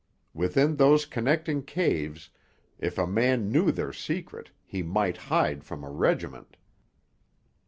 [0.33, 2.31] Within those connecting caves,
[2.79, 6.57] if a man knew their secret, he might hide from a regiment.